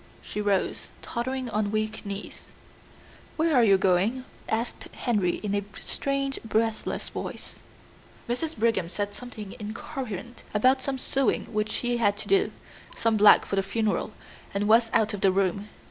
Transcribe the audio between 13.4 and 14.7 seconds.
for the funeral and